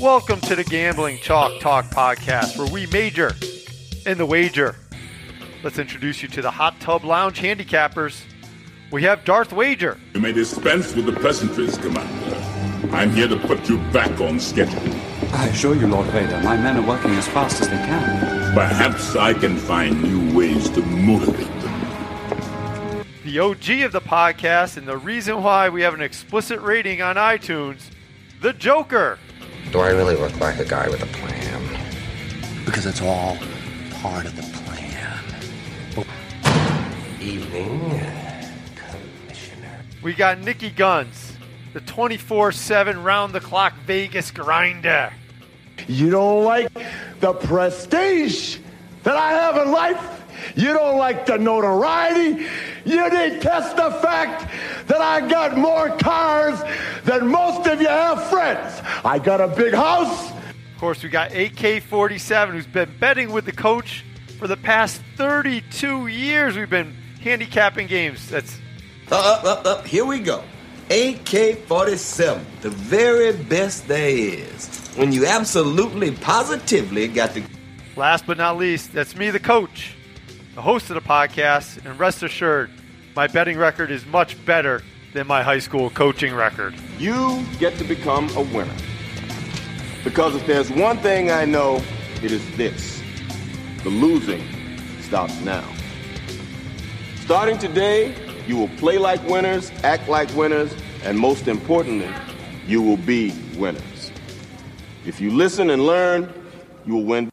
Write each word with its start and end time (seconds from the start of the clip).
Welcome 0.00 0.40
to 0.42 0.56
the 0.56 0.64
Gambling 0.64 1.18
Chalk 1.18 1.60
Talk 1.60 1.84
podcast, 1.90 2.56
where 2.56 2.72
we 2.72 2.86
major 2.86 3.34
in 4.06 4.16
the 4.16 4.24
wager. 4.24 4.74
Let's 5.62 5.78
introduce 5.78 6.22
you 6.22 6.28
to 6.28 6.40
the 6.40 6.50
Hot 6.50 6.80
Tub 6.80 7.04
Lounge 7.04 7.38
handicappers. 7.38 8.22
We 8.90 9.02
have 9.02 9.26
Darth 9.26 9.52
Wager. 9.52 10.00
You 10.14 10.20
may 10.20 10.32
dispense 10.32 10.94
with 10.94 11.04
the 11.04 11.12
pleasantries, 11.12 11.76
Commander. 11.76 12.34
I'm 12.96 13.10
here 13.10 13.28
to 13.28 13.36
put 13.40 13.68
you 13.68 13.76
back 13.92 14.18
on 14.22 14.40
schedule. 14.40 14.80
I 15.34 15.48
assure 15.48 15.76
you, 15.76 15.86
Lord 15.86 16.06
Vader, 16.06 16.40
my 16.40 16.56
men 16.56 16.78
are 16.78 16.88
working 16.88 17.10
as 17.10 17.28
fast 17.28 17.60
as 17.60 17.68
they 17.68 17.76
can. 17.76 18.54
Perhaps 18.54 19.16
I 19.16 19.34
can 19.34 19.58
find 19.58 20.02
new 20.02 20.34
ways 20.34 20.70
to 20.70 20.80
motivate 20.80 21.46
them. 21.60 23.04
The 23.22 23.38
OG 23.38 23.82
of 23.82 23.92
the 23.92 24.00
podcast, 24.00 24.78
and 24.78 24.88
the 24.88 24.96
reason 24.96 25.42
why 25.42 25.68
we 25.68 25.82
have 25.82 25.92
an 25.92 26.00
explicit 26.00 26.58
rating 26.62 27.02
on 27.02 27.16
iTunes, 27.16 27.90
the 28.40 28.54
Joker. 28.54 29.18
Do 29.72 29.78
I 29.78 29.90
really 29.90 30.16
look 30.16 30.40
like 30.40 30.58
a 30.58 30.64
guy 30.64 30.88
with 30.88 31.00
a 31.00 31.06
plan? 31.06 31.62
Because 32.64 32.86
it's 32.86 33.00
all 33.00 33.38
part 34.02 34.26
of 34.26 34.34
the 34.34 34.42
plan. 34.42 36.06
Evening, 37.20 38.00
Commissioner. 38.74 39.84
We 40.02 40.12
got 40.14 40.40
Nikki 40.40 40.70
Guns, 40.70 41.36
the 41.72 41.80
24 41.82 42.50
7 42.50 43.00
round 43.04 43.32
the 43.32 43.38
clock 43.38 43.74
Vegas 43.86 44.32
grinder. 44.32 45.12
You 45.86 46.10
don't 46.10 46.42
like 46.42 46.72
the 47.20 47.32
prestige 47.34 48.58
that 49.04 49.16
I 49.16 49.30
have 49.34 49.56
in 49.56 49.70
life. 49.70 50.24
You 50.56 50.72
don't 50.72 50.98
like 50.98 51.26
the 51.26 51.38
notoriety. 51.38 52.44
You 52.84 53.10
detest 53.10 53.76
the 53.76 53.90
fact 54.02 54.50
that 54.86 55.00
I 55.00 55.26
got 55.28 55.56
more 55.56 55.90
cars 55.98 56.60
than 57.04 57.28
most 57.28 57.66
of 57.66 57.80
you 57.80 57.88
have 57.88 58.24
friends. 58.28 58.80
I 59.04 59.18
got 59.18 59.40
a 59.40 59.48
big 59.48 59.74
house. 59.74 60.30
Of 60.30 60.78
course, 60.78 61.02
we 61.02 61.08
got 61.10 61.34
AK 61.34 61.82
47, 61.82 62.54
who's 62.54 62.66
been 62.66 62.90
betting 62.98 63.32
with 63.32 63.44
the 63.44 63.52
coach 63.52 64.04
for 64.38 64.48
the 64.48 64.56
past 64.56 65.02
32 65.16 66.06
years. 66.06 66.56
We've 66.56 66.70
been 66.70 66.96
handicapping 67.22 67.86
games. 67.86 68.28
That's 68.30 68.56
Up, 69.10 69.44
up, 69.44 69.66
up, 69.66 69.86
here 69.86 70.04
we 70.06 70.20
go. 70.20 70.42
AK 70.90 71.58
47, 71.66 72.44
the 72.62 72.70
very 72.70 73.32
best 73.32 73.86
there 73.86 74.08
is. 74.08 74.88
When 74.96 75.12
you 75.12 75.26
absolutely, 75.26 76.10
positively 76.12 77.06
got 77.08 77.34
the. 77.34 77.44
last 77.94 78.26
but 78.26 78.38
not 78.38 78.56
least, 78.56 78.92
that's 78.92 79.14
me, 79.14 79.30
the 79.30 79.38
coach, 79.38 79.94
the 80.54 80.62
host 80.62 80.90
of 80.90 80.94
the 80.94 81.08
podcast. 81.08 81.84
And 81.84 81.98
rest 81.98 82.22
assured, 82.22 82.70
my 83.14 83.26
betting 83.26 83.58
record 83.58 83.90
is 83.90 84.04
much 84.06 84.42
better 84.44 84.82
than 85.12 85.26
my 85.26 85.42
high 85.42 85.58
school 85.58 85.90
coaching 85.90 86.34
record. 86.34 86.74
You 86.98 87.44
get 87.58 87.76
to 87.78 87.84
become 87.84 88.28
a 88.36 88.42
winner. 88.42 88.76
Because 90.04 90.34
if 90.34 90.46
there's 90.46 90.70
one 90.70 90.98
thing 90.98 91.30
I 91.30 91.44
know, 91.44 91.82
it 92.22 92.32
is 92.32 92.56
this 92.56 93.02
the 93.82 93.88
losing 93.88 94.42
stops 95.00 95.40
now. 95.40 95.64
Starting 97.16 97.56
today, 97.56 98.14
you 98.46 98.56
will 98.56 98.68
play 98.76 98.98
like 98.98 99.26
winners, 99.26 99.70
act 99.82 100.08
like 100.08 100.28
winners, 100.34 100.74
and 101.02 101.18
most 101.18 101.48
importantly, 101.48 102.10
you 102.66 102.82
will 102.82 102.98
be 102.98 103.32
winners. 103.56 104.12
If 105.06 105.20
you 105.20 105.30
listen 105.30 105.70
and 105.70 105.86
learn, 105.86 106.32
you 106.84 106.94
will 106.96 107.04
win. 107.04 107.29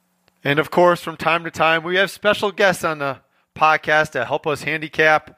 And 0.48 0.60
of 0.60 0.72
course, 0.72 1.02
from 1.02 1.18
time 1.18 1.44
to 1.44 1.52
time, 1.52 1.84
we 1.84 1.98
have 1.98 2.10
special 2.10 2.54
guests 2.54 2.86
on 2.86 3.00
the 3.00 3.18
podcast 3.54 4.12
to 4.12 4.24
help 4.24 4.48
us 4.48 4.64
handicap 4.64 5.38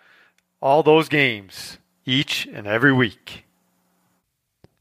all 0.61 0.83
those 0.83 1.09
games 1.09 1.79
each 2.05 2.47
and 2.53 2.67
every 2.67 2.93
week. 2.93 3.45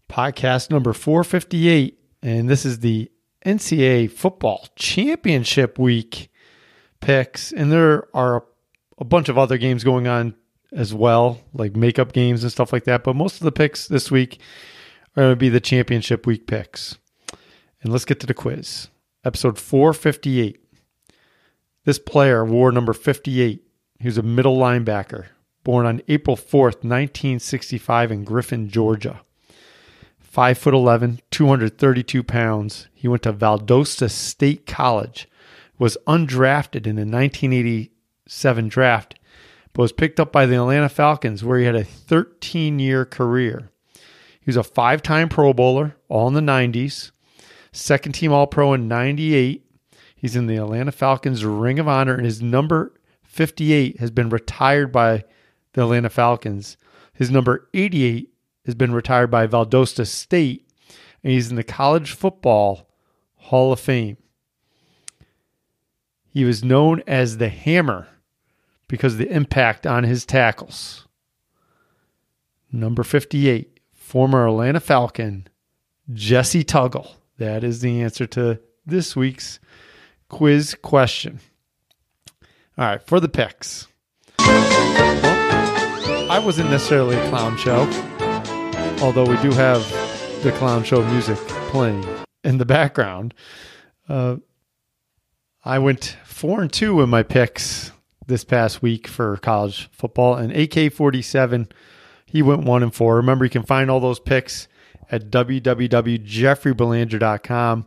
Podcast 0.07 0.71
number 0.71 0.93
458, 0.93 1.99
and 2.23 2.47
this 2.47 2.67
is 2.67 2.81
the 2.81 3.11
NCAA 3.47 4.11
Football 4.11 4.69
Championship 4.77 5.79
Week 5.79 6.29
picks. 7.01 7.51
And 7.51 7.73
there 7.73 8.15
are 8.15 8.45
a 8.99 9.05
bunch 9.07 9.31
of 9.31 9.39
other 9.39 9.57
games 9.57 9.83
going 9.83 10.09
on 10.09 10.35
as 10.73 10.93
well, 10.93 11.41
like 11.55 11.75
makeup 11.75 12.13
games 12.13 12.43
and 12.43 12.53
stuff 12.53 12.71
like 12.71 12.85
that. 12.85 13.03
But 13.03 13.17
most 13.17 13.37
of 13.37 13.47
the 13.47 13.53
picks 13.53 13.89
this 13.89 14.11
week 14.11 14.39
are 15.17 15.23
going 15.23 15.33
to 15.33 15.37
be 15.37 15.49
the 15.49 15.59
Championship 15.59 16.27
Week 16.27 16.47
picks. 16.47 16.99
And 17.81 17.91
let's 17.91 18.05
get 18.05 18.21
to 18.21 18.27
the 18.27 18.35
quiz. 18.35 18.89
Episode 19.25 19.59
458. 19.59 20.61
This 21.85 21.99
player 21.99 22.45
wore 22.45 22.71
number 22.71 22.93
58. 22.93 23.61
He 23.99 24.07
was 24.07 24.17
a 24.17 24.23
middle 24.23 24.57
linebacker, 24.57 25.27
born 25.65 25.87
on 25.87 26.03
April 26.07 26.37
4th, 26.37 26.85
1965 26.85 28.13
in 28.13 28.23
Griffin, 28.23 28.69
Georgia. 28.69 29.23
5 30.21 30.57
foot 30.57 30.73
11, 30.73 31.21
232 31.33 32.23
pounds. 32.23 32.87
He 32.95 33.09
went 33.09 33.25
to 33.25 33.33
Valdosta 33.33 34.09
State 34.09 34.67
College, 34.67 35.29
was 35.81 35.99
undrafted 36.07 36.87
in 36.87 36.95
the 36.95 37.05
1987 37.05 38.69
draft, 38.69 39.19
but 39.73 39.83
was 39.83 39.93
picked 39.93 40.21
up 40.21 40.31
by 40.31 40.47
the 40.47 40.55
Atlanta 40.55 40.89
Falcons 40.89 41.43
where 41.43 41.59
he 41.59 41.65
had 41.65 41.75
a 41.75 41.83
13-year 41.83 43.05
career. 43.05 43.73
He 43.95 44.47
was 44.47 44.57
a 44.57 44.63
five-time 44.63 45.29
Pro 45.29 45.53
Bowler, 45.53 45.97
all 46.09 46.29
in 46.29 46.35
the 46.35 46.41
90s 46.41 47.11
second 47.79 48.13
team 48.13 48.33
All 48.33 48.47
Pro 48.47 48.75
in 48.75 48.89
98. 48.89 49.65
He's 50.17 50.37
in 50.37 50.47
the 50.47 50.57
Atlanta 50.57 50.93
Falcons 50.93 51.45
Ring 51.45 51.79
of 51.79 51.87
Honor, 51.87 52.15
and 52.15 52.25
his 52.25 52.43
number 52.43 52.93
58 53.23 54.01
has 54.01 54.11
been 54.11 54.29
retired 54.29 54.91
by 54.91 55.25
the 55.73 55.83
Atlanta 55.83 56.11
Falcons. 56.11 56.77
His 57.13 57.31
number 57.31 57.69
88 57.75 58.33
has 58.67 58.75
been 58.75 58.93
retired 58.93 59.31
by 59.31 59.47
Valdosta 59.47 60.07
State, 60.07 60.69
and 61.23 61.33
he's 61.33 61.51
in 61.51 61.57
the 61.57 61.65
College 61.65 62.13
Football 62.13 62.89
Hall 63.37 63.73
of 63.73 63.81
Fame. 63.81 64.17
He 66.27 66.45
was 66.45 66.65
known 66.65 67.03
as 67.07 67.39
the 67.39 67.49
Hammer 67.49 68.09
because 68.89 69.15
of 69.15 69.19
the 69.19 69.33
impact 69.33 69.87
on 69.87 70.05
his 70.05 70.27
tackles. 70.27 71.07
Number 72.73 73.03
58, 73.03 73.81
former 73.95 74.47
Atlanta 74.47 74.81
Falcon, 74.81 75.47
Jessie 76.13 76.65
Tuggle. 76.65 77.18
That 77.39 77.63
is 77.63 77.81
the 77.81 78.03
answer 78.03 78.27
to 78.27 78.61
this 78.85 79.15
week's 79.15 79.61
quiz 80.29 80.77
question. 80.83 81.41
All 82.77 82.85
right, 82.85 83.03
for 83.03 83.21
the 83.21 83.29
picks. 83.29 83.87
Well, 84.39 86.31
I 86.31 86.41
wasn't 86.45 86.71
necessarily 86.71 87.17
a 87.17 87.29
clown 87.29 87.57
show, 87.57 87.83
although 89.03 89.25
we 89.25 89.37
do 89.41 89.51
have 89.53 89.81
the 90.43 90.53
clown 90.59 90.85
show 90.85 91.05
music 91.05 91.37
playing 91.71 92.05
in 92.45 92.59
the 92.59 92.67
background. 92.67 93.35
Uh, 94.09 94.37
I 95.65 95.79
went 95.79 96.17
four 96.25 96.61
and 96.61 96.73
two 96.73 97.01
in 97.03 97.09
my 97.09 97.23
picks 97.23 97.93
this 98.27 98.45
past 98.45 98.83
week 98.83 99.09
for 99.09 99.37
college 99.39 99.89
football, 99.93 100.35
and 100.37 100.53
AK 100.53 100.93
forty 100.93 101.23
seven, 101.23 101.69
he 102.27 102.43
went 102.43 102.65
one 102.65 102.83
and 102.83 102.95
four. 102.95 103.17
Remember, 103.17 103.45
you 103.45 103.51
can 103.51 103.63
find 103.65 103.91
all 103.91 104.01
those 104.01 104.21
picks 104.21 104.68
at 105.11 105.31
www.jeffreybelanger.com. 105.31 107.87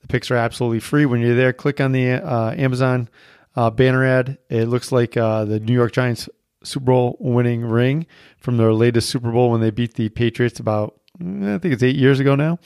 The 0.00 0.08
picks 0.08 0.30
are 0.30 0.36
absolutely 0.36 0.80
free. 0.80 1.06
When 1.06 1.20
you're 1.20 1.34
there, 1.34 1.52
click 1.52 1.80
on 1.80 1.92
the 1.92 2.12
uh, 2.12 2.54
Amazon 2.56 3.08
uh, 3.56 3.70
banner 3.70 4.04
ad. 4.04 4.38
It 4.48 4.66
looks 4.66 4.92
like 4.92 5.16
uh, 5.16 5.44
the 5.44 5.60
New 5.60 5.74
York 5.74 5.92
Giants 5.92 6.28
Super 6.62 6.86
Bowl 6.86 7.16
winning 7.20 7.64
ring 7.64 8.06
from 8.38 8.56
their 8.56 8.72
latest 8.72 9.10
Super 9.10 9.30
Bowl 9.30 9.50
when 9.50 9.60
they 9.60 9.70
beat 9.70 9.94
the 9.94 10.08
Patriots 10.08 10.60
about, 10.60 11.00
I 11.20 11.58
think 11.58 11.74
it's 11.74 11.82
eight 11.82 11.96
years 11.96 12.20
ago 12.20 12.34
now. 12.34 12.58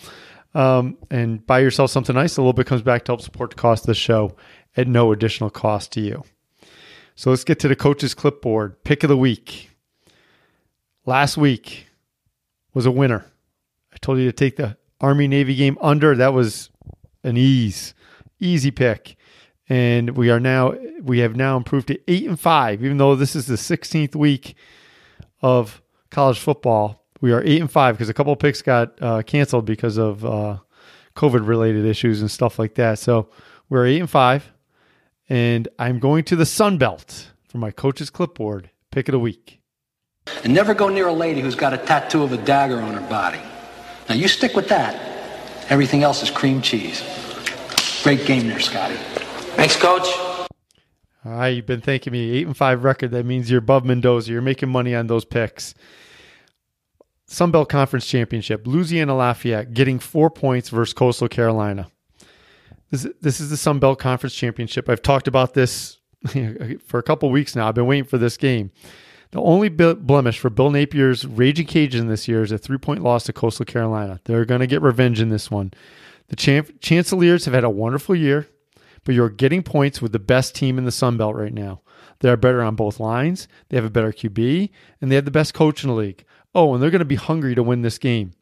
Um, 0.55 0.99
and 1.11 1.45
buy 1.45 1.61
yourself 1.61 1.91
something 1.91 2.15
nice. 2.15 2.37
A 2.37 2.41
little 2.41 2.53
bit 2.53 2.67
comes 2.67 2.83
back 2.83 3.05
to 3.05 3.13
help 3.13 3.21
support 3.21 3.51
the 3.51 3.57
cost 3.57 3.85
of 3.85 3.89
the 3.89 3.95
show 3.95 4.37
at 4.77 4.87
no 4.87 5.13
additional 5.13 5.51
cost 5.51 5.93
to 5.93 6.01
you. 6.01 6.23
So 7.17 7.31
let's 7.31 7.45
get 7.45 7.59
to 7.61 7.69
the 7.69 7.77
coach's 7.77 8.15
clipboard. 8.15 8.83
Pick 8.85 9.03
of 9.03 9.09
the 9.09 9.17
week. 9.17 9.71
Last 11.07 11.37
week 11.37 11.89
was 12.73 12.87
a 12.87 12.91
winner. 12.91 13.27
Told 14.05 14.19
you 14.19 14.27
to 14.27 14.33
take 14.33 14.57
the 14.57 14.77
Army 15.01 15.27
Navy 15.27 15.55
game 15.55 15.79
under. 15.81 16.15
That 16.15 16.35
was 16.35 16.69
an 17.23 17.39
ease, 17.39 17.95
easy 18.39 18.71
pick. 18.71 19.17
And 19.67 20.11
we 20.11 20.29
are 20.29 20.39
now 20.39 20.75
we 21.01 21.21
have 21.21 21.37
now 21.37 21.57
improved 21.57 21.89
to 21.89 21.99
eight 22.07 22.29
and 22.29 22.39
five, 22.39 22.85
even 22.85 22.99
though 22.99 23.17
this 23.17 23.35
is 23.35 23.47
the 23.47 23.55
16th 23.55 24.15
week 24.15 24.57
of 25.41 25.81
college 26.11 26.39
football. 26.39 27.03
We 27.23 27.33
are 27.33 27.43
eight 27.47 27.63
and 27.63 27.71
five 27.71 27.95
because 27.95 28.11
a 28.11 28.13
couple 28.13 28.37
picks 28.37 28.61
got 28.61 29.01
uh, 29.01 29.23
canceled 29.23 29.65
because 29.65 29.97
of 29.97 30.23
uh, 30.23 30.59
COVID 31.17 31.49
related 31.49 31.87
issues 31.87 32.21
and 32.21 32.31
stuff 32.31 32.59
like 32.59 32.75
that. 32.75 32.99
So 32.99 33.31
we're 33.71 33.87
eight 33.87 34.01
and 34.01 34.11
five, 34.11 34.53
and 35.31 35.67
I'm 35.79 35.99
going 35.99 36.25
to 36.25 36.37
the 36.37 36.45
Sun 36.45 36.77
Belt 36.77 37.33
for 37.49 37.57
my 37.57 37.71
coach's 37.71 38.11
clipboard 38.11 38.69
pick 38.91 39.09
of 39.09 39.13
the 39.13 39.19
week. 39.19 39.63
And 40.43 40.53
never 40.53 40.75
go 40.75 40.91
near 40.91 41.07
a 41.07 41.13
lady 41.15 41.41
who's 41.41 41.55
got 41.55 41.73
a 41.73 41.79
tattoo 41.79 42.23
of 42.23 42.33
a 42.33 42.37
dagger 42.37 42.83
on 42.83 42.93
her 42.93 43.09
body. 43.09 43.41
Now 44.09 44.15
you 44.15 44.29
stick 44.29 44.55
with 44.55 44.69
that. 44.69 44.95
Everything 45.71 46.03
else 46.03 46.23
is 46.23 46.31
cream 46.31 46.61
cheese. 46.61 47.03
Great 48.03 48.27
game 48.27 48.49
there, 48.49 48.61
Scotty. 48.61 48.97
Thanks, 49.57 49.77
Coach. 49.77 50.07
All 51.25 51.33
right, 51.33 51.49
you've 51.49 51.67
been 51.67 51.81
thanking 51.81 52.13
me. 52.13 52.33
Eight 52.33 52.47
and 52.47 52.57
five 52.57 52.85
record. 52.85 53.13
That 53.13 53.25
means 53.25 53.51
you're 53.51 53.61
above 53.61 53.85
Mendoza. 53.85 54.31
You're 54.31 54.43
making 54.43 54.69
money 54.69 54.95
on 54.95 55.07
those 55.07 55.25
picks. 55.25 55.75
Sun 57.27 57.51
Belt 57.51 57.69
Conference 57.71 58.07
Championship, 58.07 58.67
Louisiana 58.67 59.17
Lafayette 59.17 59.73
getting 59.73 59.99
four 59.99 60.31
points 60.31 60.69
versus 60.69 60.93
Coastal 60.93 61.29
Carolina. 61.29 61.89
This, 62.91 63.07
this 63.23 63.41
is 63.41 63.51
the 63.51 63.57
Sun 63.57 63.79
Belt 63.79 63.99
Conference 63.99 64.35
Championship. 64.35 64.89
I've 64.89 65.03
talked 65.03 65.27
about 65.27 65.55
this 65.55 65.99
for 66.87 66.99
a 66.99 67.03
couple 67.03 67.31
weeks 67.31 67.57
now. 67.57 67.69
I've 67.69 67.75
been 67.75 67.87
waiting 67.87 68.05
for 68.05 68.19
this 68.19 68.37
game. 68.37 68.71
The 69.35 69.43
only 69.43 69.69
blemish 69.69 70.39
for 70.39 70.49
Bill 70.49 70.71
Napier's 70.71 71.27
Raging 71.27 71.67
Cajun 71.67 72.07
this 72.07 72.29
year 72.29 72.45
is 72.45 72.53
a 72.53 72.57
three 72.57 72.79
point 72.79 73.03
loss 73.03 73.25
to 73.25 73.33
Coastal 73.33 73.65
Carolina. 73.65 74.21
They're 74.27 74.45
going 74.45 74.61
to 74.61 74.69
get 74.69 74.81
revenge 74.81 75.21
in 75.21 75.29
this 75.29 75.51
one. 75.51 75.73
The 76.29 76.37
Champ- 76.37 76.81
Chanticleers 76.81 77.45
have 77.47 77.53
had 77.53 77.65
a 77.65 77.69
wonderful 77.69 78.15
year, 78.15 78.47
but 79.03 79.13
you're 79.13 79.31
getting 79.31 79.65
points 79.65 80.01
with 80.01 80.13
the 80.13 80.21
best 80.21 80.55
team 80.55 80.79
in 80.79 80.85
the 80.85 80.93
Sun 80.93 81.17
Belt 81.17 81.35
right 81.35 81.53
now. 81.53 81.81
They're 82.21 82.37
better 82.37 82.63
on 82.63 82.77
both 82.77 83.01
lines, 83.01 83.49
they 83.71 83.77
have 83.77 83.85
a 83.85 83.91
better 83.91 84.13
QB, 84.13 84.71
and 85.01 85.11
they 85.11 85.17
have 85.17 85.25
the 85.25 85.33
best 85.33 85.53
coach 85.53 85.83
in 85.83 85.91
the 85.91 85.97
league. 85.97 86.25
Oh, 86.55 86.73
and 86.73 86.81
they're 86.81 86.93
going 86.93 87.01
to 87.01 87.05
be 87.05 87.17
hungry 87.17 87.57
to 87.57 87.63
win 87.65 87.83
this 87.83 87.99
game. 87.99 88.35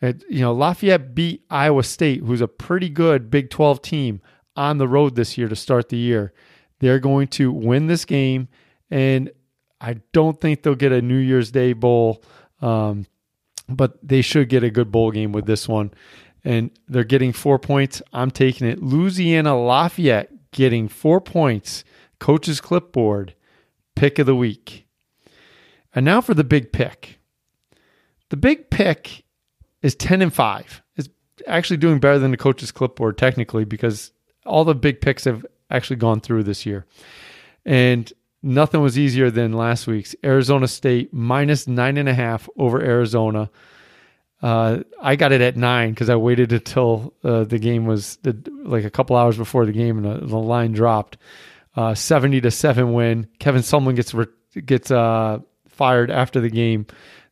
you 0.00 0.40
know, 0.40 0.52
Lafayette 0.52 1.16
beat 1.16 1.42
Iowa 1.50 1.82
State, 1.82 2.20
who's 2.20 2.40
a 2.40 2.46
pretty 2.46 2.90
good 2.90 3.28
Big 3.28 3.50
12 3.50 3.82
team, 3.82 4.22
on 4.54 4.78
the 4.78 4.86
road 4.86 5.16
this 5.16 5.36
year 5.36 5.48
to 5.48 5.56
start 5.56 5.88
the 5.88 5.96
year. 5.96 6.32
They're 6.78 7.00
going 7.00 7.26
to 7.28 7.50
win 7.50 7.88
this 7.88 8.04
game, 8.04 8.46
and 8.88 9.28
I 9.82 9.96
don't 10.12 10.40
think 10.40 10.62
they'll 10.62 10.76
get 10.76 10.92
a 10.92 11.02
New 11.02 11.16
Year's 11.16 11.50
Day 11.50 11.72
bowl, 11.72 12.22
um, 12.60 13.06
but 13.68 13.98
they 14.06 14.22
should 14.22 14.48
get 14.48 14.62
a 14.62 14.70
good 14.70 14.92
bowl 14.92 15.10
game 15.10 15.32
with 15.32 15.44
this 15.46 15.68
one. 15.68 15.92
And 16.44 16.70
they're 16.88 17.04
getting 17.04 17.32
four 17.32 17.58
points. 17.58 18.00
I'm 18.12 18.30
taking 18.30 18.68
it. 18.68 18.80
Louisiana 18.80 19.60
Lafayette 19.60 20.30
getting 20.52 20.88
four 20.88 21.20
points. 21.20 21.82
Coach's 22.20 22.60
clipboard, 22.60 23.34
pick 23.96 24.20
of 24.20 24.26
the 24.26 24.36
week. 24.36 24.86
And 25.94 26.04
now 26.04 26.20
for 26.20 26.34
the 26.34 26.44
big 26.44 26.72
pick. 26.72 27.18
The 28.30 28.36
big 28.36 28.70
pick 28.70 29.24
is 29.82 29.94
10 29.96 30.22
and 30.22 30.32
5. 30.32 30.82
It's 30.96 31.08
actually 31.46 31.76
doing 31.78 31.98
better 31.98 32.18
than 32.18 32.30
the 32.30 32.36
coach's 32.36 32.70
clipboard 32.70 33.18
technically 33.18 33.64
because 33.64 34.12
all 34.46 34.64
the 34.64 34.74
big 34.74 35.00
picks 35.00 35.24
have 35.24 35.44
actually 35.70 35.96
gone 35.96 36.20
through 36.20 36.44
this 36.44 36.64
year. 36.64 36.86
And 37.64 38.12
nothing 38.42 38.80
was 38.80 38.98
easier 38.98 39.30
than 39.30 39.52
last 39.52 39.86
week's 39.86 40.14
Arizona 40.24 40.68
State 40.68 41.12
minus 41.12 41.66
nine 41.66 41.96
and 41.96 42.08
a 42.08 42.14
half 42.14 42.48
over 42.56 42.82
Arizona. 42.82 43.50
Uh, 44.42 44.82
I 45.00 45.14
got 45.14 45.30
it 45.30 45.40
at 45.40 45.56
nine 45.56 45.90
because 45.90 46.10
I 46.10 46.16
waited 46.16 46.52
until 46.52 47.14
uh, 47.22 47.44
the 47.44 47.58
game 47.58 47.86
was 47.86 48.16
the, 48.22 48.36
like 48.64 48.84
a 48.84 48.90
couple 48.90 49.16
hours 49.16 49.36
before 49.36 49.66
the 49.66 49.72
game 49.72 50.04
and 50.04 50.22
the, 50.22 50.26
the 50.26 50.38
line 50.38 50.72
dropped. 50.72 51.16
Uh, 51.76 51.94
Seventy 51.94 52.40
to 52.40 52.50
seven 52.50 52.92
win. 52.92 53.28
Kevin 53.38 53.62
Sumlin 53.62 53.96
gets 53.96 54.12
re- 54.12 54.26
gets 54.66 54.90
uh, 54.90 55.38
fired 55.68 56.10
after 56.10 56.40
the 56.40 56.50
game. 56.50 56.86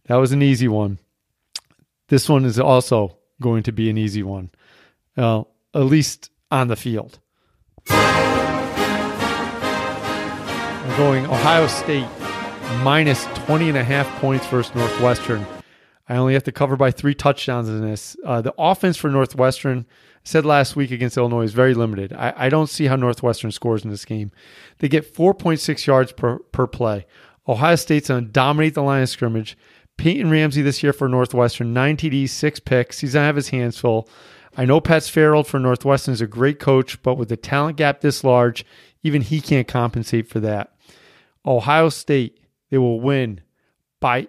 That 0.07 0.17
was 0.17 0.33
an 0.33 0.43
easy 0.43 0.69
one. 0.69 0.99
This 2.09 2.29
one 2.29 2.45
is 2.45 2.59
also 2.59 3.19
going 3.41 3.65
to 3.65 3.73
be 3.73 3.91
an 3.91 3.99
easy 3.99 4.23
one, 4.23 4.51
uh, 5.17 5.43
at 5.75 5.81
least 5.81 6.31
on 6.51 6.69
the 6.69 6.77
field. 6.77 7.19
I'm 10.91 10.97
going 10.97 11.27
Ohio 11.27 11.69
State 11.69 12.09
minus 12.83 13.25
20 13.47 13.69
and 13.69 13.79
a 13.79 13.85
half 13.85 14.09
points 14.21 14.45
versus 14.49 14.75
Northwestern. 14.75 15.47
I 16.09 16.17
only 16.17 16.35
have 16.35 16.43
to 16.43 16.53
cover 16.53 16.75
by 16.75 16.91
three 16.91 17.15
touchdowns 17.15 17.69
in 17.69 17.81
this. 17.81 18.17
Uh, 18.27 18.41
the 18.41 18.53
offense 18.59 18.97
for 18.97 19.09
Northwestern, 19.09 19.87
I 19.89 20.19
said 20.25 20.45
last 20.45 20.75
week 20.75 20.91
against 20.91 21.17
Illinois, 21.17 21.45
is 21.45 21.53
very 21.53 21.75
limited. 21.75 22.13
I, 22.13 22.35
I 22.37 22.49
don't 22.49 22.67
see 22.67 22.87
how 22.87 22.97
Northwestern 22.97 23.53
scores 23.53 23.85
in 23.85 23.91
this 23.91 24.05
game. 24.05 24.33
They 24.79 24.89
get 24.89 25.15
4.6 25.15 25.87
yards 25.87 26.11
per, 26.11 26.41
per 26.41 26.67
play. 26.67 27.07
Ohio 27.47 27.77
State's 27.77 28.09
going 28.09 28.27
to 28.27 28.33
dominate 28.33 28.75
the 28.75 28.83
line 28.83 29.05
of 29.05 29.09
scrimmage. 29.09 29.57
Peyton 29.97 30.29
Ramsey 30.29 30.61
this 30.61 30.83
year 30.83 30.93
for 30.93 31.09
Northwestern, 31.09 31.73
nine 31.73 31.99
TDs, 31.99 32.31
six 32.31 32.59
picks. 32.59 32.99
He's 32.99 33.13
going 33.13 33.23
to 33.23 33.27
have 33.27 33.37
his 33.37 33.51
hands 33.51 33.79
full. 33.79 34.09
I 34.57 34.65
know 34.65 34.81
Pat 34.81 35.05
Fitzgerald 35.05 35.47
for 35.47 35.61
Northwestern 35.61 36.15
is 36.15 36.21
a 36.21 36.27
great 36.27 36.59
coach, 36.59 37.01
but 37.05 37.15
with 37.15 37.29
the 37.29 37.37
talent 37.37 37.77
gap 37.77 38.01
this 38.01 38.25
large, 38.25 38.67
even 39.05 39.23
he 39.23 39.41
can't 39.41 39.69
compensate 39.69 40.29
for 40.29 40.41
that. 40.41 40.75
Ohio 41.45 41.89
State, 41.89 42.39
they 42.71 42.79
will 42.79 43.01
win 43.01 43.41
by 44.01 44.29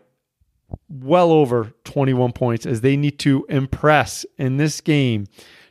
well 0.89 1.31
over 1.31 1.73
21 1.83 2.31
points 2.31 2.65
as 2.65 2.81
they 2.81 2.95
need 2.95 3.19
to 3.19 3.45
impress 3.49 4.25
in 4.37 4.57
this 4.57 4.81
game 4.81 5.27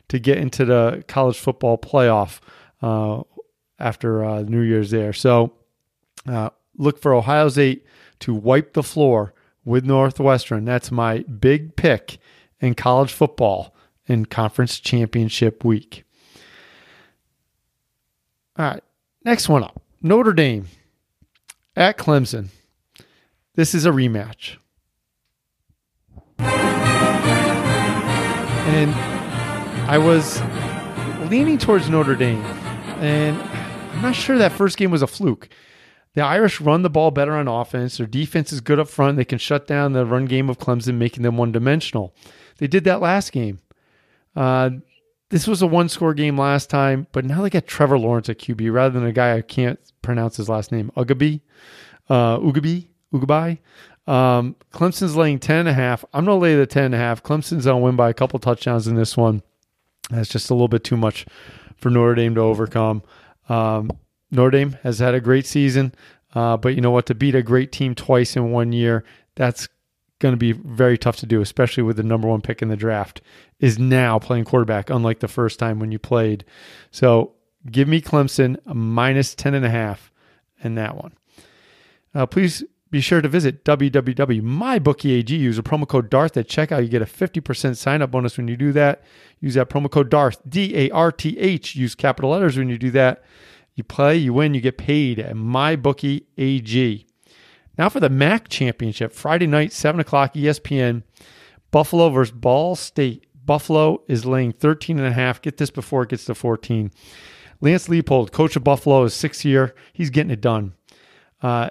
to 0.09 0.19
get 0.19 0.37
into 0.37 0.65
the 0.65 1.03
college 1.07 1.39
football 1.39 1.77
playoff 1.77 2.39
uh, 2.81 3.21
after 3.79 4.23
uh, 4.23 4.41
New 4.41 4.61
Year's 4.61 4.91
there. 4.91 5.13
So 5.13 5.53
uh, 6.27 6.49
look 6.77 7.01
for 7.01 7.13
Ohio 7.13 7.49
State 7.49 7.85
to 8.19 8.33
wipe 8.33 8.73
the 8.73 8.83
floor 8.83 9.33
with 9.65 9.85
Northwestern. 9.85 10.65
That's 10.65 10.91
my 10.91 11.19
big 11.19 11.75
pick 11.75 12.17
in 12.59 12.75
college 12.75 13.11
football 13.11 13.75
in 14.07 14.25
conference 14.25 14.79
championship 14.79 15.63
week. 15.63 16.03
All 18.57 18.65
right, 18.65 18.83
next 19.23 19.47
one 19.49 19.63
up 19.63 19.81
Notre 20.01 20.33
Dame 20.33 20.67
at 21.75 21.97
Clemson. 21.97 22.49
This 23.55 23.73
is 23.73 23.85
a 23.85 23.91
rematch. 23.91 24.57
And 28.67 28.93
I 29.89 29.97
was 29.97 30.41
leaning 31.29 31.57
towards 31.57 31.89
Notre 31.89 32.15
Dame, 32.15 32.43
and 33.01 33.37
I'm 33.41 34.01
not 34.01 34.15
sure 34.15 34.37
that 34.37 34.51
first 34.51 34.77
game 34.77 34.91
was 34.91 35.01
a 35.01 35.07
fluke. 35.07 35.49
The 36.13 36.21
Irish 36.21 36.59
run 36.59 36.81
the 36.81 36.89
ball 36.89 37.11
better 37.11 37.33
on 37.33 37.47
offense. 37.47 37.97
Their 37.97 38.07
defense 38.07 38.51
is 38.51 38.59
good 38.61 38.79
up 38.79 38.89
front. 38.89 39.17
They 39.17 39.25
can 39.25 39.37
shut 39.39 39.65
down 39.67 39.93
the 39.93 40.05
run 40.05 40.25
game 40.25 40.49
of 40.49 40.59
Clemson, 40.59 40.95
making 40.95 41.23
them 41.23 41.37
one 41.37 41.51
dimensional. 41.51 42.13
They 42.57 42.67
did 42.67 42.83
that 42.83 43.01
last 43.01 43.31
game. 43.31 43.59
Uh, 44.35 44.71
this 45.31 45.47
was 45.47 45.61
a 45.61 45.67
one 45.67 45.89
score 45.89 46.13
game 46.13 46.37
last 46.37 46.69
time, 46.69 47.07
but 47.13 47.25
now 47.25 47.41
they 47.41 47.49
got 47.49 47.65
Trevor 47.65 47.97
Lawrence 47.97 48.29
at 48.29 48.37
QB 48.37 48.71
rather 48.71 48.99
than 48.99 49.07
a 49.07 49.13
guy 49.13 49.35
I 49.35 49.41
can't 49.41 49.79
pronounce 50.01 50.37
his 50.37 50.49
last 50.49 50.71
name, 50.71 50.91
Ugabi, 50.95 51.39
uh, 52.09 52.37
Ugabi, 52.37 52.87
Ugabai. 53.13 53.57
Um, 54.07 54.57
Clemson's 54.73 55.15
laying 55.15 55.39
10 55.39 55.59
and 55.59 55.69
a 55.69 55.73
half. 55.73 56.03
I'm 56.13 56.25
going 56.25 56.37
to 56.37 56.41
lay 56.41 56.55
the 56.55 56.65
10 56.65 56.85
and 56.85 56.95
a 56.95 56.97
half. 56.97 57.23
Clemson's 57.23 57.63
to 57.63 57.77
win 57.77 57.95
by 57.95 58.09
a 58.09 58.13
couple 58.13 58.39
touchdowns 58.39 58.87
in 58.87 58.95
this 58.95 59.15
one. 59.15 59.41
That's 60.09 60.29
just 60.29 60.49
a 60.49 60.53
little 60.53 60.67
bit 60.67 60.83
too 60.83 60.97
much 60.97 61.25
for 61.77 61.89
Notre 61.89 62.15
Dame 62.15 62.35
to 62.35 62.41
overcome. 62.41 63.01
Um, 63.47 63.89
Notre 64.31 64.51
Dame 64.51 64.77
has 64.83 64.99
had 64.99 65.13
a 65.13 65.21
great 65.21 65.45
season, 65.45 65.95
uh, 66.35 66.57
but 66.57 66.75
you 66.75 66.81
know 66.81 66.91
what? 66.91 67.05
To 67.05 67.15
beat 67.15 67.35
a 67.35 67.41
great 67.41 67.71
team 67.71 67.95
twice 67.95 68.35
in 68.35 68.51
one 68.51 68.73
year, 68.73 69.05
that's 69.35 69.69
going 70.21 70.33
to 70.33 70.37
be 70.37 70.53
very 70.53 70.97
tough 70.97 71.17
to 71.17 71.25
do, 71.25 71.41
especially 71.41 71.83
with 71.83 71.97
the 71.97 72.03
number 72.03 72.27
one 72.27 72.39
pick 72.39 72.61
in 72.61 72.69
the 72.69 72.77
draft 72.77 73.21
is 73.59 73.77
now 73.77 74.17
playing 74.17 74.45
quarterback, 74.45 74.89
unlike 74.89 75.19
the 75.19 75.27
first 75.27 75.59
time 75.59 75.79
when 75.79 75.91
you 75.91 75.99
played. 75.99 76.45
So 76.91 77.33
give 77.69 77.87
me 77.87 77.99
Clemson 77.99 78.57
minus 78.65 79.35
10 79.35 79.53
and 79.53 79.65
a 79.65 79.69
half 79.69 80.11
in 80.63 80.75
that 80.75 80.95
one. 80.95 81.13
Uh, 82.13 82.25
please 82.25 82.63
be 82.89 83.01
sure 83.01 83.21
to 83.21 83.27
visit 83.27 83.63
www.mybookie.ag. 83.63 85.35
Use 85.35 85.57
a 85.57 85.63
promo 85.63 85.87
code 85.87 86.09
DARTH 86.09 86.37
at 86.37 86.47
checkout. 86.47 86.83
You 86.83 86.89
get 86.89 87.01
a 87.01 87.05
50% 87.05 87.77
sign 87.77 88.01
up 88.01 88.11
bonus 88.11 88.37
when 88.37 88.47
you 88.47 88.57
do 88.57 88.71
that. 88.73 89.03
Use 89.39 89.53
that 89.55 89.69
promo 89.69 89.89
code 89.89 90.09
DARTH, 90.09 90.41
D 90.47 90.75
A 90.75 90.89
R 90.91 91.11
T 91.11 91.37
H. 91.39 91.75
Use 91.75 91.95
capital 91.95 92.31
letters 92.31 92.57
when 92.57 92.69
you 92.69 92.77
do 92.77 92.91
that. 92.91 93.23
You 93.75 93.83
play, 93.85 94.17
you 94.17 94.33
win, 94.33 94.53
you 94.53 94.61
get 94.61 94.77
paid 94.77 95.19
at 95.19 95.35
MyBookieAG. 95.35 97.05
Now 97.77 97.89
for 97.89 97.99
the 97.99 98.09
MAC 98.09 98.49
Championship, 98.49 99.13
Friday 99.13 99.47
night, 99.47 99.71
7 99.71 99.99
o'clock, 99.99 100.33
ESPN. 100.33 101.03
Buffalo 101.71 102.09
versus 102.09 102.35
Ball 102.35 102.75
State. 102.75 103.25
Buffalo 103.45 104.03
is 104.07 104.25
laying 104.25 104.51
13 104.51 104.99
and 104.99 105.07
a 105.07 105.13
half. 105.13 105.41
Get 105.41 105.57
this 105.57 105.71
before 105.71 106.03
it 106.03 106.09
gets 106.09 106.25
to 106.25 106.35
14. 106.35 106.91
Lance 107.61 107.87
Leipold, 107.87 108.31
coach 108.31 108.55
of 108.55 108.63
Buffalo, 108.63 109.03
is 109.03 109.13
sixth 109.13 109.45
year. 109.45 109.73
He's 109.93 110.09
getting 110.09 110.31
it 110.31 110.41
done. 110.41 110.73
Uh, 111.41 111.69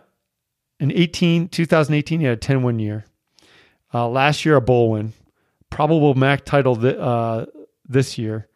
in 0.78 0.90
18, 0.92 1.48
2018, 1.48 2.20
he 2.20 2.26
had 2.26 2.38
a 2.38 2.40
10 2.40 2.62
win 2.62 2.78
year. 2.78 3.04
Uh, 3.92 4.08
last 4.08 4.44
year, 4.44 4.56
a 4.56 4.60
bowl 4.60 4.92
win. 4.92 5.12
Probable 5.68 6.14
MAC 6.14 6.44
title 6.44 6.76
th- 6.76 6.96
uh, 6.96 7.46
this 7.86 8.16
year. 8.18 8.48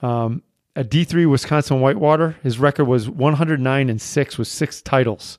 Um, 0.00 0.42
at 0.76 0.90
D3 0.90 1.30
Wisconsin 1.30 1.80
Whitewater, 1.80 2.36
his 2.42 2.58
record 2.58 2.84
was 2.84 3.08
109 3.08 3.88
and 3.88 4.02
6 4.02 4.38
with 4.38 4.48
six 4.48 4.82
titles. 4.82 5.38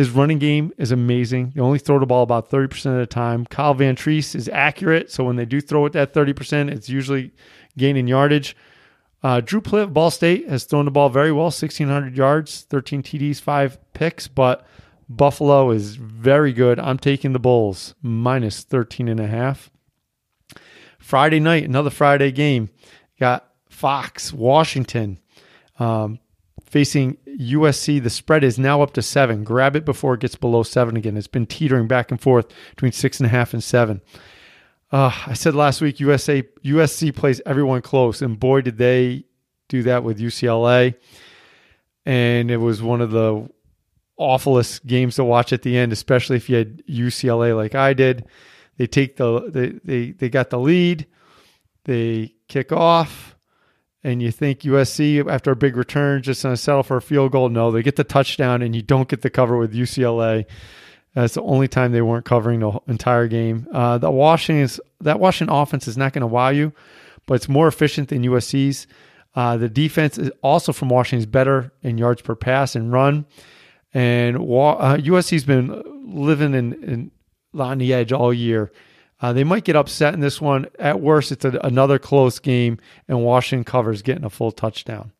His 0.00 0.08
running 0.08 0.38
game 0.38 0.72
is 0.78 0.92
amazing. 0.92 1.52
They 1.54 1.60
only 1.60 1.78
throw 1.78 1.98
the 1.98 2.06
ball 2.06 2.22
about 2.22 2.50
30% 2.50 2.86
of 2.86 2.96
the 2.96 3.06
time. 3.06 3.44
Kyle 3.44 3.74
Vantrease 3.74 4.34
is 4.34 4.48
accurate, 4.48 5.10
so 5.10 5.24
when 5.24 5.36
they 5.36 5.44
do 5.44 5.60
throw 5.60 5.84
it 5.84 5.92
that 5.92 6.14
30%, 6.14 6.70
it's 6.70 6.88
usually 6.88 7.32
gaining 7.76 8.08
yardage. 8.08 8.56
Uh, 9.22 9.42
Drew 9.42 9.60
Plitt, 9.60 9.92
Ball 9.92 10.10
State, 10.10 10.48
has 10.48 10.64
thrown 10.64 10.86
the 10.86 10.90
ball 10.90 11.10
very 11.10 11.30
well 11.32 11.48
1,600 11.48 12.16
yards, 12.16 12.62
13 12.62 13.02
TDs, 13.02 13.42
five 13.42 13.76
picks, 13.92 14.26
but 14.26 14.66
Buffalo 15.10 15.70
is 15.70 15.96
very 15.96 16.54
good. 16.54 16.80
I'm 16.80 16.96
taking 16.96 17.34
the 17.34 17.38
Bulls 17.38 17.94
minus 18.00 18.62
13 18.62 19.06
and 19.06 19.20
a 19.20 19.26
half. 19.26 19.70
Friday 20.98 21.40
night, 21.40 21.64
another 21.64 21.90
Friday 21.90 22.32
game. 22.32 22.70
Got 23.18 23.46
Fox, 23.68 24.32
Washington. 24.32 25.18
Um, 25.78 26.20
facing 26.70 27.16
USC. 27.26 28.02
The 28.02 28.10
spread 28.10 28.44
is 28.44 28.58
now 28.58 28.80
up 28.80 28.92
to 28.94 29.02
seven. 29.02 29.44
Grab 29.44 29.76
it 29.76 29.84
before 29.84 30.14
it 30.14 30.20
gets 30.20 30.36
below 30.36 30.62
seven 30.62 30.96
again. 30.96 31.16
It's 31.16 31.26
been 31.26 31.46
teetering 31.46 31.88
back 31.88 32.10
and 32.10 32.20
forth 32.20 32.46
between 32.70 32.92
six 32.92 33.18
and 33.18 33.26
a 33.26 33.30
half 33.30 33.52
and 33.52 33.62
seven. 33.62 34.00
Uh, 34.92 35.12
I 35.26 35.34
said 35.34 35.54
last 35.54 35.80
week 35.80 36.00
USA 36.00 36.42
USC 36.64 37.14
plays 37.14 37.40
everyone 37.44 37.82
close, 37.82 38.22
and 38.22 38.38
boy 38.38 38.62
did 38.62 38.78
they 38.78 39.24
do 39.68 39.82
that 39.82 40.04
with 40.04 40.18
UCLA. 40.18 40.94
And 42.06 42.50
it 42.50 42.56
was 42.56 42.82
one 42.82 43.00
of 43.00 43.10
the 43.10 43.48
awfulest 44.16 44.86
games 44.86 45.16
to 45.16 45.24
watch 45.24 45.52
at 45.52 45.62
the 45.62 45.76
end, 45.76 45.92
especially 45.92 46.36
if 46.36 46.48
you 46.48 46.56
had 46.56 46.84
UCLA 46.86 47.54
like 47.56 47.74
I 47.74 47.92
did. 47.92 48.26
They 48.78 48.86
take 48.86 49.16
the 49.16 49.50
they 49.50 49.68
they, 49.84 50.10
they 50.12 50.28
got 50.28 50.50
the 50.50 50.58
lead, 50.58 51.06
they 51.84 52.34
kick 52.48 52.72
off, 52.72 53.29
and 54.02 54.22
you 54.22 54.30
think 54.30 54.60
USC 54.60 55.28
after 55.28 55.50
a 55.50 55.56
big 55.56 55.76
return 55.76 56.22
just 56.22 56.42
going 56.42 56.54
to 56.54 56.60
settle 56.60 56.82
for 56.82 56.96
a 56.96 57.02
field 57.02 57.32
goal. 57.32 57.48
No, 57.48 57.70
they 57.70 57.82
get 57.82 57.96
the 57.96 58.04
touchdown, 58.04 58.62
and 58.62 58.74
you 58.74 58.82
don't 58.82 59.08
get 59.08 59.22
the 59.22 59.30
cover 59.30 59.56
with 59.56 59.74
UCLA. 59.74 60.46
That's 61.14 61.34
the 61.34 61.42
only 61.42 61.68
time 61.68 61.92
they 61.92 62.02
weren't 62.02 62.24
covering 62.24 62.60
the 62.60 62.78
entire 62.86 63.26
game. 63.26 63.66
Uh, 63.72 63.98
the 63.98 64.10
that 65.00 65.20
Washington 65.20 65.54
offense 65.54 65.88
is 65.88 65.96
not 65.96 66.12
going 66.12 66.20
to 66.20 66.26
wow 66.26 66.50
you, 66.50 66.72
but 67.26 67.34
it's 67.34 67.48
more 67.48 67.68
efficient 67.68 68.08
than 68.08 68.22
USC's. 68.22 68.86
Uh, 69.34 69.56
the 69.56 69.68
defense 69.68 70.18
is 70.18 70.30
also 70.42 70.72
from 70.72 70.88
Washington's 70.88 71.26
better 71.26 71.72
in 71.82 71.98
yards 71.98 72.22
per 72.22 72.34
pass 72.34 72.74
and 72.74 72.92
run, 72.92 73.26
and 73.92 74.36
uh, 74.36 74.40
USC's 74.96 75.44
been 75.44 75.82
living 76.04 76.54
in, 76.54 76.72
in 76.82 77.10
on 77.58 77.78
the 77.78 77.92
edge 77.92 78.12
all 78.12 78.32
year. 78.32 78.72
Uh, 79.20 79.32
they 79.32 79.44
might 79.44 79.64
get 79.64 79.76
upset 79.76 80.14
in 80.14 80.20
this 80.20 80.40
one. 80.40 80.66
At 80.78 81.00
worst, 81.00 81.32
it's 81.32 81.44
a, 81.44 81.58
another 81.62 81.98
close 81.98 82.38
game, 82.38 82.78
and 83.06 83.22
Washington 83.22 83.64
covers 83.64 84.02
getting 84.02 84.24
a 84.24 84.30
full 84.30 84.52
touchdown. 84.52 85.12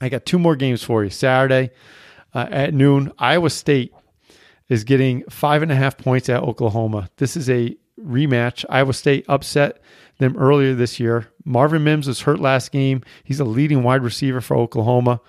I 0.00 0.08
got 0.08 0.24
two 0.24 0.38
more 0.38 0.56
games 0.56 0.82
for 0.82 1.04
you. 1.04 1.10
Saturday 1.10 1.70
uh, 2.34 2.46
at 2.50 2.72
noon, 2.72 3.12
Iowa 3.18 3.50
State 3.50 3.92
is 4.68 4.84
getting 4.84 5.24
five 5.28 5.62
and 5.62 5.70
a 5.70 5.76
half 5.76 5.98
points 5.98 6.28
at 6.28 6.42
Oklahoma. 6.42 7.10
This 7.16 7.36
is 7.36 7.50
a 7.50 7.76
rematch. 8.00 8.64
Iowa 8.70 8.94
State 8.94 9.26
upset 9.28 9.82
them 10.18 10.36
earlier 10.36 10.74
this 10.74 10.98
year. 10.98 11.28
Marvin 11.44 11.84
Mims 11.84 12.06
was 12.06 12.20
hurt 12.20 12.40
last 12.40 12.72
game. 12.72 13.02
He's 13.24 13.40
a 13.40 13.44
leading 13.44 13.82
wide 13.82 14.02
receiver 14.02 14.40
for 14.40 14.56
Oklahoma. 14.56 15.20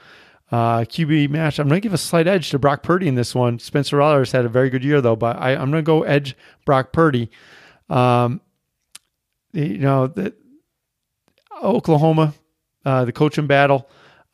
Uh, 0.51 0.81
QB 0.81 1.29
match. 1.29 1.59
I'm 1.59 1.69
going 1.69 1.81
to 1.81 1.83
give 1.83 1.93
a 1.93 1.97
slight 1.97 2.27
edge 2.27 2.49
to 2.49 2.59
Brock 2.59 2.83
Purdy 2.83 3.07
in 3.07 3.15
this 3.15 3.33
one. 3.33 3.57
Spencer 3.57 3.97
Rattler's 3.97 4.33
had 4.33 4.45
a 4.45 4.49
very 4.49 4.69
good 4.69 4.83
year 4.83 4.99
though, 4.99 5.15
but 5.15 5.37
I, 5.37 5.51
am 5.51 5.71
going 5.71 5.81
to 5.81 5.81
go 5.81 6.03
edge 6.03 6.35
Brock 6.65 6.91
Purdy. 6.91 7.31
Um, 7.91 8.39
you 9.53 9.79
know, 9.79 10.07
the, 10.07 10.33
Oklahoma, 11.61 12.33
uh, 12.85 13.05
the 13.05 13.11
coaching 13.11 13.47
battle. 13.47 13.89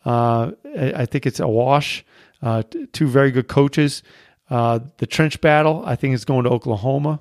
Uh, 0.06 0.52
I, 0.78 1.06
think 1.06 1.26
it's 1.26 1.40
a 1.40 1.48
wash. 1.48 2.06
Uh, 2.42 2.64
two 2.94 3.08
very 3.08 3.32
good 3.32 3.48
coaches. 3.48 4.04
Uh, 4.50 4.80
the 5.00 5.08
trench 5.08 5.42
battle, 5.42 5.84
I 5.86 5.96
think, 5.96 6.14
is 6.14 6.24
going 6.24 6.44
to 6.46 6.50
Oklahoma. 6.50 7.20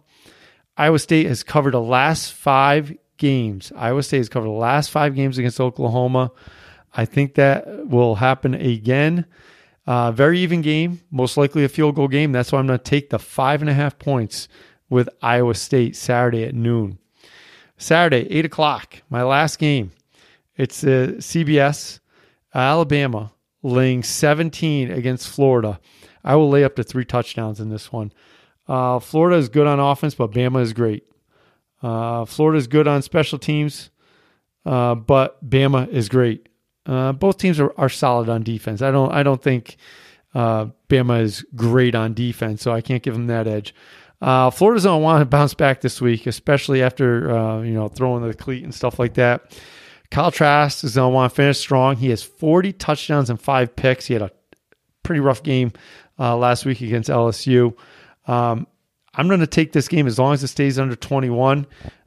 Iowa 0.76 0.98
State 0.98 1.26
has 1.26 1.42
covered 1.42 1.72
the 1.72 1.80
last 1.80 2.32
five 2.32 2.94
games. 3.16 3.72
Iowa 3.74 4.02
State 4.02 4.18
has 4.18 4.28
covered 4.28 4.48
the 4.48 4.52
last 4.52 4.90
five 4.90 5.14
games 5.14 5.38
against 5.38 5.60
Oklahoma. 5.60 6.30
I 6.94 7.06
think 7.06 7.34
that 7.34 7.88
will 7.88 8.16
happen 8.16 8.54
again. 8.54 9.26
Uh, 9.86 10.12
very 10.12 10.40
even 10.40 10.62
game, 10.62 11.00
most 11.10 11.36
likely 11.36 11.64
a 11.64 11.68
field 11.68 11.94
goal 11.94 12.08
game. 12.08 12.32
That's 12.32 12.52
why 12.52 12.58
I'm 12.58 12.66
going 12.66 12.78
to 12.78 12.84
take 12.84 13.10
the 13.10 13.18
five 13.18 13.62
and 13.62 13.70
a 13.70 13.74
half 13.74 13.98
points 13.98 14.48
with 14.88 15.08
Iowa 15.22 15.54
State 15.54 15.96
Saturday 15.96 16.44
at 16.44 16.54
noon. 16.54 16.98
Saturday, 17.76 18.26
8 18.30 18.46
o'clock, 18.46 19.02
my 19.10 19.22
last 19.22 19.58
game. 19.58 19.92
It's 20.56 20.82
uh, 20.84 21.14
CBS, 21.18 22.00
Alabama 22.54 23.32
laying 23.62 24.02
17 24.02 24.90
against 24.90 25.28
Florida. 25.28 25.78
I 26.24 26.36
will 26.36 26.48
lay 26.48 26.64
up 26.64 26.76
to 26.76 26.82
three 26.82 27.04
touchdowns 27.04 27.60
in 27.60 27.68
this 27.68 27.92
one. 27.92 28.12
Uh, 28.66 28.98
Florida 28.98 29.36
is 29.36 29.48
good 29.48 29.66
on 29.66 29.78
offense, 29.78 30.14
but 30.14 30.32
Bama 30.32 30.60
is 30.60 30.72
great. 30.72 31.04
Uh, 31.82 32.24
Florida 32.24 32.58
is 32.58 32.66
good 32.66 32.88
on 32.88 33.02
special 33.02 33.38
teams, 33.38 33.90
uh, 34.64 34.94
but 34.94 35.48
Bama 35.48 35.88
is 35.88 36.08
great. 36.08 36.48
Uh, 36.86 37.12
both 37.12 37.36
teams 37.38 37.60
are, 37.60 37.72
are 37.76 37.88
solid 37.88 38.28
on 38.28 38.42
defense. 38.42 38.80
I 38.80 38.90
don't 38.90 39.12
I 39.12 39.22
don't 39.22 39.42
think 39.42 39.76
uh, 40.34 40.66
Bama 40.88 41.20
is 41.20 41.44
great 41.54 41.94
on 41.94 42.14
defense, 42.14 42.62
so 42.62 42.72
I 42.72 42.80
can't 42.80 43.02
give 43.02 43.14
them 43.14 43.26
that 43.26 43.46
edge. 43.46 43.74
Uh, 44.20 44.50
Florida's 44.50 44.84
going 44.84 45.00
to 45.00 45.04
want 45.04 45.20
to 45.20 45.26
bounce 45.26 45.54
back 45.54 45.80
this 45.80 46.00
week, 46.00 46.26
especially 46.26 46.82
after 46.82 47.30
uh, 47.30 47.62
you 47.62 47.74
know 47.74 47.88
throwing 47.88 48.26
the 48.26 48.34
cleat 48.34 48.64
and 48.64 48.74
stuff 48.74 48.98
like 48.98 49.14
that. 49.14 49.58
Kyle 50.10 50.30
Trask 50.30 50.84
is 50.84 50.94
going 50.94 51.10
to 51.10 51.14
want 51.14 51.30
to 51.30 51.34
finish 51.34 51.58
strong. 51.58 51.96
He 51.96 52.10
has 52.10 52.22
40 52.22 52.72
touchdowns 52.74 53.28
and 53.28 53.40
five 53.40 53.74
picks. 53.74 54.06
He 54.06 54.14
had 54.14 54.22
a 54.22 54.30
pretty 55.02 55.20
rough 55.20 55.42
game 55.42 55.72
uh, 56.18 56.36
last 56.36 56.64
week 56.64 56.80
against 56.80 57.10
LSU. 57.10 57.76
Um, 58.26 58.66
I'm 59.14 59.28
going 59.28 59.40
to 59.40 59.46
take 59.46 59.72
this 59.72 59.88
game 59.88 60.06
as 60.06 60.18
long 60.18 60.34
as 60.34 60.44
it 60.44 60.48
stays 60.48 60.78
under 60.78 60.94
21. 60.94 61.66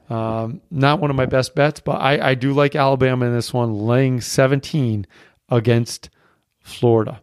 Um, 0.10 0.62
not 0.72 1.00
one 1.00 1.10
of 1.10 1.16
my 1.16 1.26
best 1.26 1.56
bets, 1.56 1.80
but 1.80 1.94
I, 1.94 2.30
I 2.30 2.36
do 2.36 2.54
like 2.54 2.76
Alabama 2.76 3.26
in 3.26 3.34
this 3.34 3.54
one, 3.54 3.74
laying 3.74 4.22
17 4.22 5.06
against 5.50 6.10
Florida. 6.62 7.22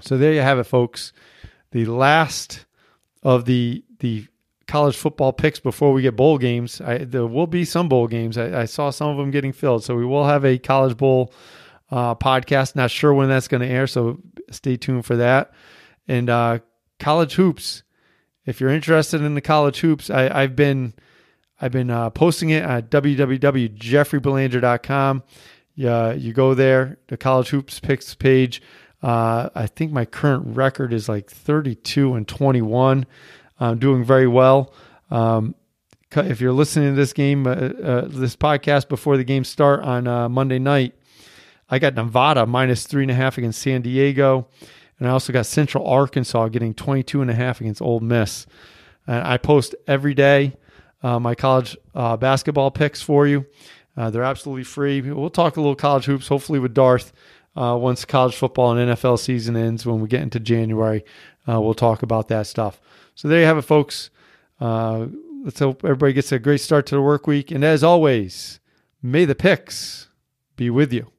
So 0.00 0.18
there 0.18 0.32
you 0.32 0.40
have 0.40 0.58
it, 0.58 0.64
folks. 0.64 1.12
The 1.70 1.86
last 1.86 2.66
of 3.22 3.44
the 3.46 3.82
the 4.04 4.26
college 4.66 4.96
football 4.96 5.32
picks 5.32 5.58
before 5.58 5.92
we 5.92 6.02
get 6.02 6.16
bowl 6.16 6.38
games. 6.38 6.80
I, 6.80 6.98
there 6.98 7.26
will 7.26 7.46
be 7.46 7.64
some 7.64 7.88
bowl 7.88 8.06
games. 8.06 8.38
I, 8.38 8.62
I, 8.62 8.64
saw 8.66 8.90
some 8.90 9.08
of 9.08 9.16
them 9.16 9.30
getting 9.30 9.52
filled, 9.52 9.84
so 9.84 9.96
we 9.96 10.04
will 10.04 10.26
have 10.26 10.44
a 10.44 10.58
college 10.58 10.96
bowl 10.96 11.32
uh, 11.90 12.14
podcast. 12.14 12.76
Not 12.76 12.90
sure 12.90 13.12
when 13.12 13.28
that's 13.28 13.48
going 13.48 13.62
to 13.62 13.66
air, 13.66 13.86
so 13.86 14.20
stay 14.50 14.76
tuned 14.76 15.04
for 15.04 15.16
that 15.16 15.52
and 16.08 16.30
uh, 16.30 16.60
college 16.98 17.34
hoops. 17.34 17.82
If 18.46 18.60
you're 18.60 18.70
interested 18.70 19.22
in 19.22 19.34
the 19.34 19.40
college 19.40 19.80
hoops, 19.80 20.10
I, 20.10 20.42
have 20.42 20.54
been 20.54 20.92
I've 21.60 21.72
been 21.72 21.90
uh, 21.90 22.10
posting 22.10 22.50
it 22.50 22.62
at 22.62 22.88
www.jeffreybelanger.com. 22.90 25.22
Yeah, 25.76 26.12
you 26.12 26.32
go 26.32 26.54
there, 26.54 26.98
the 27.08 27.16
college 27.16 27.48
hoops 27.48 27.80
picks 27.80 28.14
page. 28.14 28.62
Uh, 29.02 29.48
I 29.54 29.66
think 29.66 29.90
my 29.92 30.04
current 30.04 30.56
record 30.56 30.92
is 30.92 31.08
like 31.08 31.30
32 31.30 32.14
and 32.14 32.28
21. 32.28 33.06
I'm 33.70 33.78
doing 33.78 34.04
very 34.04 34.26
well. 34.26 34.72
Um, 35.10 35.54
if 36.16 36.40
you're 36.40 36.52
listening 36.52 36.90
to 36.90 36.96
this 36.96 37.12
game, 37.12 37.46
uh, 37.46 37.50
uh, 37.50 38.08
this 38.08 38.36
podcast 38.36 38.88
before 38.88 39.16
the 39.16 39.24
game 39.24 39.42
start 39.42 39.80
on 39.80 40.06
uh, 40.06 40.28
Monday 40.28 40.58
night, 40.58 40.94
I 41.68 41.78
got 41.78 41.94
Nevada 41.94 42.46
minus 42.46 42.86
three 42.86 43.02
and 43.02 43.10
a 43.10 43.14
half 43.14 43.36
against 43.38 43.60
San 43.60 43.82
Diego. 43.82 44.46
And 44.98 45.08
I 45.08 45.10
also 45.10 45.32
got 45.32 45.46
Central 45.46 45.86
Arkansas 45.86 46.48
getting 46.48 46.72
22 46.72 47.20
and 47.20 47.30
a 47.30 47.34
half 47.34 47.60
against 47.60 47.82
Ole 47.82 48.00
Miss. 48.00 48.46
And 49.06 49.26
I 49.26 49.38
post 49.38 49.74
every 49.86 50.14
day 50.14 50.54
uh, 51.02 51.18
my 51.18 51.34
college 51.34 51.76
uh, 51.94 52.16
basketball 52.16 52.70
picks 52.70 53.02
for 53.02 53.26
you. 53.26 53.46
Uh, 53.96 54.10
they're 54.10 54.24
absolutely 54.24 54.64
free. 54.64 55.00
We'll 55.00 55.30
talk 55.30 55.56
a 55.56 55.60
little 55.60 55.76
college 55.76 56.04
hoops, 56.06 56.28
hopefully 56.28 56.58
with 56.58 56.74
Darth. 56.74 57.12
Uh, 57.56 57.76
once 57.80 58.04
college 58.04 58.34
football 58.34 58.76
and 58.76 58.90
NFL 58.90 59.18
season 59.18 59.56
ends, 59.56 59.86
when 59.86 60.00
we 60.00 60.08
get 60.08 60.22
into 60.22 60.40
January, 60.40 61.04
uh, 61.48 61.60
we'll 61.60 61.74
talk 61.74 62.02
about 62.02 62.28
that 62.28 62.46
stuff. 62.46 62.80
So 63.14 63.28
there 63.28 63.40
you 63.40 63.46
have 63.46 63.58
it, 63.58 63.62
folks. 63.62 64.10
Uh, 64.60 65.06
let's 65.44 65.60
hope 65.60 65.84
everybody 65.84 66.12
gets 66.12 66.32
a 66.32 66.38
great 66.38 66.60
start 66.60 66.86
to 66.86 66.96
the 66.96 67.02
work 67.02 67.26
week. 67.26 67.50
And 67.50 67.62
as 67.62 67.84
always, 67.84 68.58
may 69.02 69.24
the 69.24 69.34
picks 69.34 70.08
be 70.56 70.68
with 70.68 70.92
you. 70.92 71.13